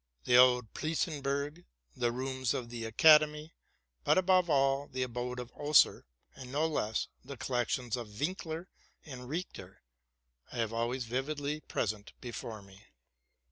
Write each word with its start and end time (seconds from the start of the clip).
The 0.23 0.35
old 0.35 0.73
Pleissenburg; 0.73 1.63
the 1.95 2.11
rooms 2.11 2.55
of 2.55 2.71
the 2.71 2.85
Academy; 2.85 3.53
but, 4.03 4.17
above 4.17 4.49
all, 4.49 4.87
the 4.87 5.03
abode 5.03 5.39
of 5.39 5.51
Oeser; 5.55 6.05
and 6.35 6.51
no 6.51 6.65
less 6.65 7.07
the 7.23 7.37
collections 7.37 7.95
of 7.95 8.19
Winkler 8.19 8.67
and 9.05 9.29
Richter, 9.29 9.83
—I 10.51 10.55
have 10.57 10.73
always 10.73 11.05
vividly 11.05 11.59
present 11.59 12.13
before 12.19 12.63
me. 12.63 12.87